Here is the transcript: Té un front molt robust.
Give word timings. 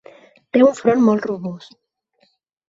Té 0.55 0.63
un 0.67 0.73
front 0.79 1.03
molt 1.09 1.27
robust. 1.33 1.79